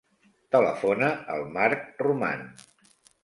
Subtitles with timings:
[0.55, 2.43] Telefona al Marc Roman.